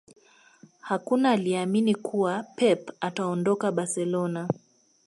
[0.79, 4.47] Hakuna aliyeamini kuwa Pep ataondoka Barcelona